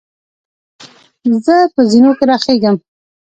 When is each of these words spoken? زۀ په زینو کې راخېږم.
زۀ 1.45 1.55
په 1.73 1.81
زینو 1.89 2.11
کې 2.17 2.25
راخېږم. 2.29 2.75